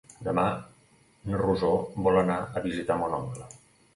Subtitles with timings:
[0.27, 0.43] Demà
[1.33, 1.69] na Rosó
[2.07, 3.49] vol anar a visitar mon oncle.